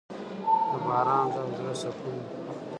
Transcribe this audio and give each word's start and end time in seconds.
د 0.69 0.73
باران 0.85 1.25
ږغ 1.33 1.45
د 1.49 1.51
زړه 1.57 1.73
سکون 1.81 2.15
دی. 2.25 2.35